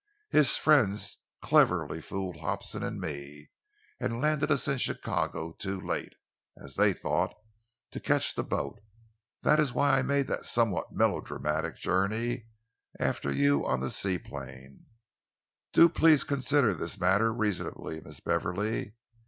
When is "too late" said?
5.51-6.15